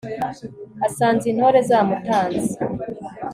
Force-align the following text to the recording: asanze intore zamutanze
asanze 0.87 1.25
intore 1.31 1.59
zamutanze 1.69 2.53